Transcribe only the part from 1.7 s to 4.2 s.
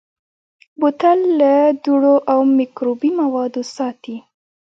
دوړو او مکروبي موادو ساتي.